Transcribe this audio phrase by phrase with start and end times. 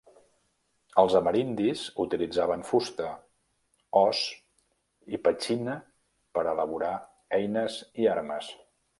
[1.01, 3.09] Els amerindis utilitzaven fusta,
[4.01, 4.21] os
[5.17, 5.75] i petxina
[6.39, 6.95] per elaborar
[7.41, 8.49] eines i armes.